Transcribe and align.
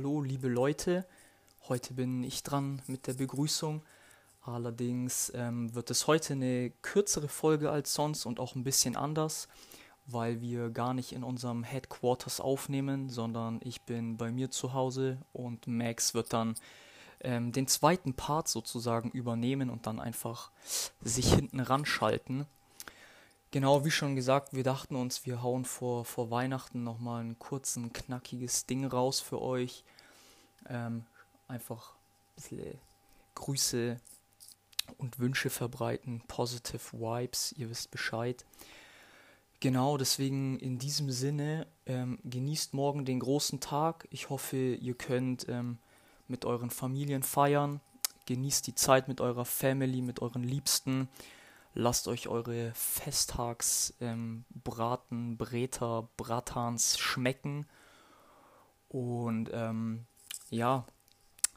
hallo, 0.00 0.22
liebe 0.22 0.48
Leute. 0.48 1.04
Heute 1.68 1.92
bin 1.92 2.24
ich 2.24 2.42
dran 2.42 2.80
mit 2.86 3.06
der 3.06 3.12
Begrüßung. 3.12 3.82
Allerdings 4.40 5.30
ähm, 5.34 5.74
wird 5.74 5.90
es 5.90 6.06
heute 6.06 6.32
eine 6.32 6.70
kürzere 6.80 7.28
Folge 7.28 7.70
als 7.70 7.92
sonst 7.92 8.24
und 8.24 8.40
auch 8.40 8.54
ein 8.54 8.64
bisschen 8.64 8.96
anders, 8.96 9.46
weil 10.06 10.40
wir 10.40 10.70
gar 10.70 10.94
nicht 10.94 11.12
in 11.12 11.22
unserem 11.22 11.64
Headquarters 11.64 12.40
aufnehmen, 12.40 13.10
sondern 13.10 13.60
ich 13.62 13.82
bin 13.82 14.16
bei 14.16 14.32
mir 14.32 14.50
zu 14.50 14.72
Hause 14.72 15.18
und 15.34 15.66
Max 15.66 16.14
wird 16.14 16.32
dann 16.32 16.54
ähm, 17.20 17.52
den 17.52 17.66
zweiten 17.66 18.14
Part 18.14 18.48
sozusagen 18.48 19.10
übernehmen 19.10 19.68
und 19.68 19.86
dann 19.86 20.00
einfach 20.00 20.50
sich 21.02 21.34
hinten 21.34 21.60
ranschalten. 21.60 22.46
Genau, 23.52 23.84
wie 23.84 23.90
schon 23.90 24.14
gesagt, 24.14 24.52
wir 24.52 24.62
dachten 24.62 24.94
uns, 24.94 25.26
wir 25.26 25.42
hauen 25.42 25.64
vor, 25.64 26.04
vor 26.04 26.30
Weihnachten 26.30 26.84
nochmal 26.84 27.24
ein 27.24 27.38
kurzen, 27.40 27.92
knackiges 27.92 28.66
Ding 28.66 28.84
raus 28.84 29.18
für 29.18 29.42
euch. 29.42 29.82
Ähm, 30.68 31.04
einfach 31.48 31.94
ein 31.94 32.34
bisschen 32.36 32.78
Grüße 33.34 34.00
und 34.98 35.18
Wünsche 35.18 35.50
verbreiten, 35.50 36.22
positive 36.28 36.92
Vibes, 36.92 37.52
ihr 37.52 37.70
wisst 37.70 37.90
Bescheid. 37.90 38.44
Genau, 39.58 39.96
deswegen 39.98 40.58
in 40.60 40.78
diesem 40.78 41.10
Sinne, 41.10 41.66
ähm, 41.86 42.18
genießt 42.24 42.72
morgen 42.72 43.04
den 43.04 43.18
großen 43.18 43.58
Tag. 43.58 44.06
Ich 44.10 44.30
hoffe, 44.30 44.56
ihr 44.56 44.94
könnt 44.94 45.48
ähm, 45.48 45.78
mit 46.28 46.44
euren 46.44 46.70
Familien 46.70 47.24
feiern. 47.24 47.80
Genießt 48.26 48.68
die 48.68 48.76
Zeit 48.76 49.08
mit 49.08 49.20
eurer 49.20 49.44
Family, 49.44 50.02
mit 50.02 50.22
euren 50.22 50.44
Liebsten. 50.44 51.08
Lasst 51.74 52.08
euch 52.08 52.28
eure 52.28 52.72
Festtagsbraten, 52.74 54.44
ähm, 55.10 55.36
Breter, 55.36 56.08
Bratans 56.16 56.98
schmecken. 56.98 57.66
Und 58.88 59.50
ähm, 59.52 60.06
ja, 60.50 60.84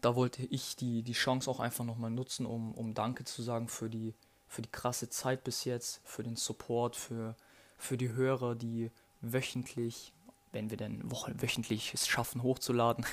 da 0.00 0.16
wollte 0.16 0.44
ich 0.46 0.76
die, 0.76 1.02
die 1.02 1.12
Chance 1.12 1.50
auch 1.50 1.60
einfach 1.60 1.84
nochmal 1.84 2.10
nutzen, 2.10 2.46
um, 2.46 2.72
um 2.74 2.94
Danke 2.94 3.24
zu 3.24 3.42
sagen 3.42 3.68
für 3.68 3.90
die, 3.90 4.14
für 4.46 4.62
die 4.62 4.70
krasse 4.70 5.10
Zeit 5.10 5.44
bis 5.44 5.64
jetzt, 5.64 6.00
für 6.04 6.22
den 6.22 6.36
Support, 6.36 6.96
für, 6.96 7.36
für 7.76 7.98
die 7.98 8.12
Hörer, 8.12 8.54
die 8.54 8.90
wöchentlich, 9.20 10.14
wenn 10.52 10.70
wir 10.70 10.78
denn 10.78 11.02
wöchentlich 11.04 11.92
es 11.92 12.08
schaffen 12.08 12.42
hochzuladen, 12.42 13.04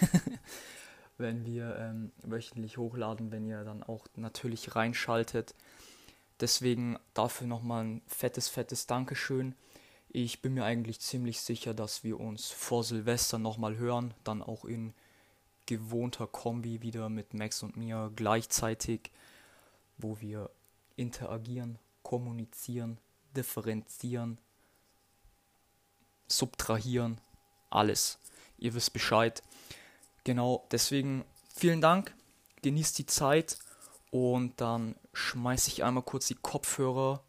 wenn 1.17 1.45
wir 1.45 1.75
ähm, 1.77 2.11
wöchentlich 2.23 2.77
hochladen, 2.77 3.31
wenn 3.31 3.45
ihr 3.45 3.63
dann 3.65 3.83
auch 3.83 4.05
natürlich 4.15 4.75
reinschaltet. 4.75 5.55
Deswegen 6.39 6.97
dafür 7.13 7.47
nochmal 7.47 7.85
ein 7.85 8.01
fettes, 8.07 8.49
fettes 8.49 8.87
Dankeschön. 8.87 9.55
Ich 10.09 10.41
bin 10.41 10.53
mir 10.53 10.65
eigentlich 10.65 10.99
ziemlich 10.99 11.41
sicher, 11.41 11.73
dass 11.73 12.03
wir 12.03 12.19
uns 12.19 12.49
vor 12.49 12.83
Silvester 12.83 13.37
nochmal 13.37 13.77
hören, 13.77 14.13
dann 14.23 14.41
auch 14.41 14.65
in 14.65 14.93
gewohnter 15.65 16.27
Kombi 16.27 16.81
wieder 16.81 17.09
mit 17.09 17.33
Max 17.33 17.63
und 17.63 17.75
mir 17.77 18.11
gleichzeitig, 18.15 19.11
wo 19.97 20.19
wir 20.19 20.49
interagieren, 20.95 21.79
kommunizieren, 22.03 22.97
differenzieren, 23.35 24.39
subtrahieren, 26.27 27.19
alles. 27.69 28.19
Ihr 28.57 28.73
wisst 28.73 28.93
Bescheid. 28.93 29.41
Genau, 30.23 30.65
deswegen 30.71 31.25
vielen 31.53 31.81
Dank, 31.81 32.15
genießt 32.61 32.97
die 32.97 33.05
Zeit 33.05 33.57
und 34.15 34.61
dann 34.61 34.95
schmeiße 35.11 35.69
ich 35.69 35.83
einmal 35.83 36.03
kurz 36.03 36.27
die 36.27 36.35
Kopfhörer 36.35 37.21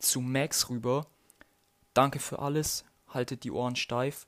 zu 0.00 0.20
Max 0.20 0.70
rüber. 0.70 1.06
Danke 1.94 2.18
für 2.18 2.40
alles. 2.40 2.84
Haltet 3.06 3.44
die 3.44 3.52
Ohren 3.52 3.76
steif. 3.76 4.26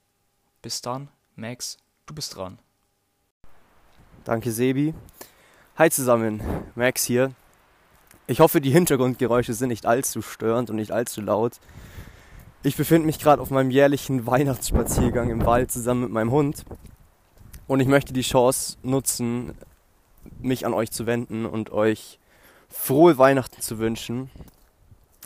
Bis 0.62 0.80
dann, 0.80 1.08
Max, 1.34 1.76
du 2.06 2.14
bist 2.14 2.36
dran. 2.36 2.60
Danke, 4.22 4.52
Sebi. 4.52 4.94
Hi 5.76 5.90
zusammen, 5.90 6.40
Max 6.76 7.02
hier. 7.02 7.32
Ich 8.28 8.38
hoffe, 8.38 8.60
die 8.60 8.70
Hintergrundgeräusche 8.70 9.52
sind 9.52 9.70
nicht 9.70 9.86
allzu 9.86 10.22
störend 10.22 10.70
und 10.70 10.76
nicht 10.76 10.92
allzu 10.92 11.20
laut. 11.20 11.58
Ich 12.62 12.76
befinde 12.76 13.06
mich 13.06 13.18
gerade 13.18 13.42
auf 13.42 13.50
meinem 13.50 13.72
jährlichen 13.72 14.24
Weihnachtsspaziergang 14.24 15.30
im 15.30 15.44
Wald 15.44 15.72
zusammen 15.72 16.02
mit 16.02 16.12
meinem 16.12 16.30
Hund. 16.30 16.64
Und 17.66 17.80
ich 17.80 17.88
möchte 17.88 18.12
die 18.12 18.22
Chance 18.22 18.76
nutzen, 18.84 19.56
mich 20.40 20.66
an 20.66 20.74
euch 20.74 20.90
zu 20.90 21.06
wenden 21.06 21.46
und 21.46 21.70
euch 21.70 22.18
frohe 22.68 23.18
Weihnachten 23.18 23.60
zu 23.60 23.78
wünschen. 23.78 24.30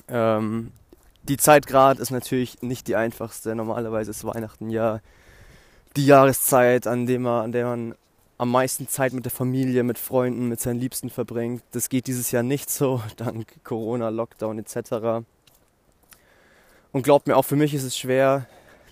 Ähm, 0.08 0.72
die 1.22 1.36
Zeit 1.36 1.66
gerade 1.66 2.00
ist 2.00 2.10
natürlich 2.10 2.60
nicht 2.62 2.86
die 2.86 2.96
einfachste. 2.96 3.54
Normalerweise 3.54 4.10
ist 4.10 4.24
Weihnachten 4.24 4.70
ja 4.70 5.00
die 5.96 6.06
Jahreszeit, 6.06 6.86
an, 6.86 7.06
dem 7.06 7.22
man, 7.22 7.44
an 7.44 7.52
der 7.52 7.66
man 7.66 7.94
am 8.36 8.50
meisten 8.50 8.88
Zeit 8.88 9.12
mit 9.12 9.24
der 9.24 9.32
Familie, 9.32 9.84
mit 9.84 9.98
Freunden, 9.98 10.48
mit 10.48 10.60
seinen 10.60 10.80
Liebsten 10.80 11.08
verbringt. 11.08 11.62
Das 11.70 11.88
geht 11.88 12.06
dieses 12.06 12.30
Jahr 12.30 12.42
nicht 12.42 12.68
so, 12.70 13.00
dank 13.16 13.46
Corona, 13.64 14.08
Lockdown 14.08 14.58
etc. 14.58 15.24
Und 16.92 17.02
glaubt 17.02 17.26
mir, 17.26 17.36
auch 17.36 17.44
für 17.44 17.56
mich 17.56 17.74
ist 17.74 17.84
es 17.84 17.96
schwer, 17.96 18.46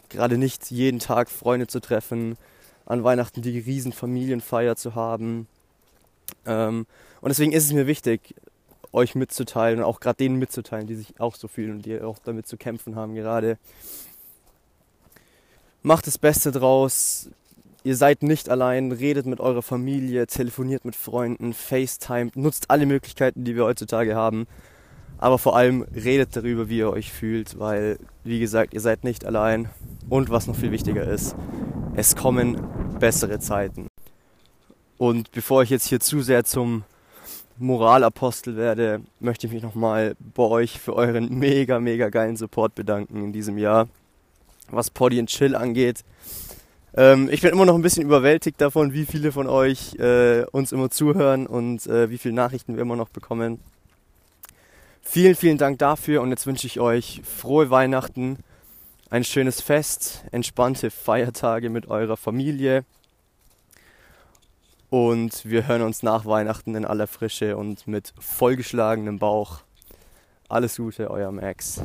gerade 0.08 0.38
nicht 0.38 0.70
jeden 0.70 1.00
Tag 1.00 1.30
Freunde 1.30 1.66
zu 1.66 1.80
treffen, 1.80 2.36
an 2.86 3.04
Weihnachten 3.04 3.42
die 3.42 3.58
riesen 3.58 3.92
Familienfeier 3.92 4.76
zu 4.76 4.94
haben. 4.94 5.48
Ähm, 6.46 6.86
und 7.20 7.28
deswegen 7.28 7.52
ist 7.52 7.64
es 7.64 7.72
mir 7.72 7.86
wichtig, 7.86 8.34
euch 8.92 9.14
mitzuteilen 9.14 9.78
und 9.78 9.84
auch 9.84 10.00
gerade 10.00 10.18
denen 10.18 10.38
mitzuteilen, 10.38 10.86
die 10.86 10.94
sich 10.94 11.18
auch 11.18 11.34
so 11.34 11.48
fühlen 11.48 11.72
und 11.72 11.86
die 11.86 12.00
auch 12.00 12.18
damit 12.18 12.46
zu 12.46 12.56
kämpfen 12.56 12.96
haben 12.96 13.14
gerade. 13.14 13.58
Macht 15.82 16.06
das 16.06 16.18
Beste 16.18 16.52
draus. 16.52 17.30
Ihr 17.84 17.96
seid 17.96 18.22
nicht 18.22 18.48
allein, 18.48 18.92
redet 18.92 19.26
mit 19.26 19.40
eurer 19.40 19.62
Familie, 19.62 20.26
telefoniert 20.28 20.84
mit 20.84 20.94
Freunden, 20.94 21.52
FaceTime, 21.52 22.30
nutzt 22.34 22.70
alle 22.70 22.86
Möglichkeiten, 22.86 23.44
die 23.44 23.56
wir 23.56 23.64
heutzutage 23.64 24.14
haben. 24.14 24.46
Aber 25.18 25.38
vor 25.38 25.56
allem 25.56 25.82
redet 25.82 26.36
darüber, 26.36 26.68
wie 26.68 26.78
ihr 26.78 26.90
euch 26.90 27.12
fühlt, 27.12 27.58
weil, 27.58 27.98
wie 28.24 28.40
gesagt, 28.40 28.74
ihr 28.74 28.80
seid 28.80 29.04
nicht 29.04 29.24
allein. 29.24 29.68
Und 30.08 30.30
was 30.30 30.46
noch 30.46 30.56
viel 30.56 30.70
wichtiger 30.70 31.04
ist, 31.04 31.34
es 31.94 32.14
kommen 32.14 32.60
bessere 32.98 33.38
Zeiten. 33.40 33.91
Und 35.02 35.32
bevor 35.32 35.64
ich 35.64 35.70
jetzt 35.70 35.88
hier 35.88 35.98
zu 35.98 36.20
sehr 36.22 36.44
zum 36.44 36.84
Moralapostel 37.58 38.54
werde, 38.54 39.00
möchte 39.18 39.48
ich 39.48 39.52
mich 39.52 39.60
nochmal 39.60 40.14
bei 40.20 40.44
euch 40.44 40.78
für 40.78 40.94
euren 40.94 41.40
mega, 41.40 41.80
mega 41.80 42.08
geilen 42.08 42.36
Support 42.36 42.76
bedanken 42.76 43.24
in 43.24 43.32
diesem 43.32 43.58
Jahr, 43.58 43.88
was 44.70 44.90
Poddy 44.90 45.18
und 45.18 45.28
Chill 45.28 45.56
angeht. 45.56 46.04
Ähm, 46.94 47.28
ich 47.32 47.40
bin 47.40 47.50
immer 47.50 47.64
noch 47.64 47.74
ein 47.74 47.82
bisschen 47.82 48.04
überwältigt 48.04 48.60
davon, 48.60 48.92
wie 48.92 49.04
viele 49.04 49.32
von 49.32 49.48
euch 49.48 49.96
äh, 49.96 50.44
uns 50.52 50.70
immer 50.70 50.88
zuhören 50.88 51.48
und 51.48 51.84
äh, 51.88 52.08
wie 52.08 52.18
viele 52.18 52.34
Nachrichten 52.34 52.76
wir 52.76 52.82
immer 52.82 52.94
noch 52.94 53.08
bekommen. 53.08 53.58
Vielen, 55.00 55.34
vielen 55.34 55.58
Dank 55.58 55.80
dafür 55.80 56.22
und 56.22 56.30
jetzt 56.30 56.46
wünsche 56.46 56.68
ich 56.68 56.78
euch 56.78 57.22
frohe 57.24 57.70
Weihnachten, 57.70 58.38
ein 59.10 59.24
schönes 59.24 59.60
Fest, 59.62 60.24
entspannte 60.30 60.92
Feiertage 60.92 61.70
mit 61.70 61.88
eurer 61.88 62.16
Familie 62.16 62.84
und 64.92 65.46
wir 65.48 65.66
hören 65.68 65.80
uns 65.80 66.02
nach 66.02 66.26
Weihnachten 66.26 66.74
in 66.74 66.84
aller 66.84 67.06
Frische 67.06 67.56
und 67.56 67.86
mit 67.86 68.12
vollgeschlagenem 68.18 69.18
Bauch. 69.18 69.62
Alles 70.50 70.76
Gute, 70.76 71.10
euer 71.10 71.32
Max. 71.32 71.82